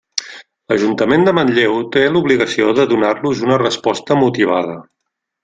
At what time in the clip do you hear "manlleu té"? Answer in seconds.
1.39-2.05